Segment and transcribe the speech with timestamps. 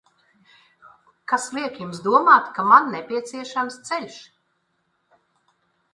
[1.33, 4.19] Kas liek Jums domāt, ka man nepieciešams ceļš?